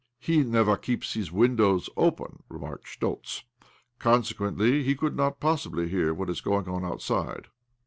''He 0.19 0.41
never 0.43 0.77
keeps 0.77 1.13
his 1.13 1.31
windows 1.31 1.87
open," 1.95 2.41
re 2.49 2.57
marised 2.57 2.85
Schtoltz.' 2.87 3.43
Consequently 3.99 4.81
he 4.83 4.95
could 4.95 5.15
not 5.15 5.39
possibly 5.39 5.87
hear 5.89 6.11
what 6.11 6.27
is 6.31 6.41
going 6.41 6.67
on 6.67 6.83
outside." 6.83 7.49